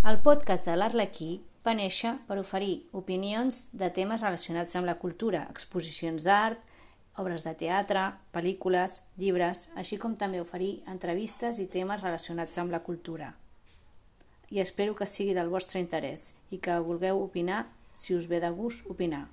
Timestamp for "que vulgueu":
16.64-17.20